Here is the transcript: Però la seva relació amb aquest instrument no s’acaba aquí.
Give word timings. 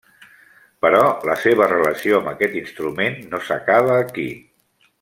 Però 0.85 1.01
la 1.29 1.35
seva 1.41 1.67
relació 1.73 2.17
amb 2.21 2.31
aquest 2.31 2.57
instrument 2.63 3.21
no 3.35 3.43
s’acaba 3.49 4.01
aquí. 4.07 4.27